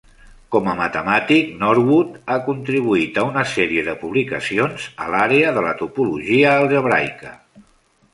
[0.53, 5.75] Com a matemàtic, Norwood ha contribuït a una sèrie de publicacions a l"àrea de la
[5.83, 7.35] topologia algebraica.